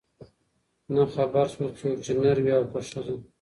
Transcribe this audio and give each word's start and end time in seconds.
نه 0.93 1.03
خبر 1.13 1.47
سول 1.53 1.71
څوک 1.79 1.97
چي 2.05 2.11
نر 2.21 2.37
وې 2.43 2.53
او 2.57 2.63
که 2.71 2.79
ښځه 2.89 3.15